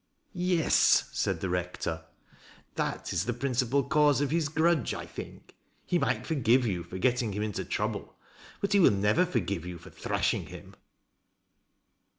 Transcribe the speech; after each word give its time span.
"Yes," 0.53 1.11
said 1.13 1.41
the 1.41 1.49
rector," 1.49 2.05
that 2.75 3.13
is 3.13 3.25
the 3.25 3.33
principal 3.35 3.83
cause 3.83 4.19
oi 4.19 4.25
his 4.25 4.49
grudge, 4.49 4.95
I 4.95 5.05
think. 5.05 5.53
He 5.85 5.99
might 5.99 6.25
forgive 6.25 6.65
you 6.65 6.81
for 6.83 6.97
getting 6.97 7.33
him 7.33 7.43
into 7.43 7.63
trouble, 7.63 8.15
but 8.61 8.73
he 8.73 8.79
will 8.79 8.89
never 8.89 9.27
forgive 9.27 9.63
you 9.63 9.77
for 9.77 9.91
thrash 9.91 10.33
in 10.33 10.45
f 10.47 10.47
him." 10.49 10.75